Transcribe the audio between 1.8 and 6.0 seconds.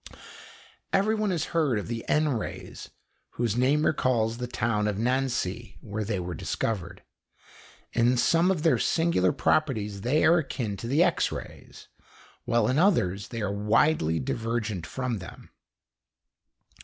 the N rays, whose name recalls the town of Nancy,